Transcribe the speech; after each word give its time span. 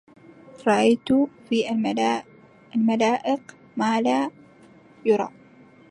رأيت 0.67 1.07
في 1.49 1.69
المائق 1.71 3.41
ما 3.77 4.01
لا 4.01 4.31
يرى 5.05 5.31